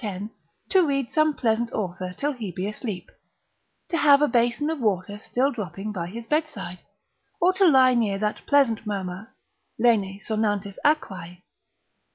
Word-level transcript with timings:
to 0.67 0.81
read 0.83 1.11
some 1.11 1.31
pleasant 1.31 1.71
author 1.73 2.11
till 2.17 2.31
he 2.31 2.49
be 2.51 2.67
asleep, 2.67 3.11
to 3.87 3.95
have 3.97 4.19
a 4.19 4.27
basin 4.27 4.67
of 4.71 4.79
water 4.79 5.19
still 5.19 5.51
dropping 5.51 5.91
by 5.91 6.07
his 6.07 6.25
bedside, 6.25 6.79
or 7.39 7.53
to 7.53 7.67
lie 7.67 7.93
near 7.93 8.17
that 8.17 8.43
pleasant 8.47 8.83
murmur, 8.87 9.31
lene 9.77 10.19
sonantis 10.19 10.79
aquae. 10.83 11.43